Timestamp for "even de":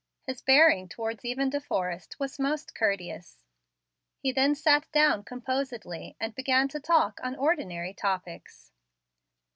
1.23-1.61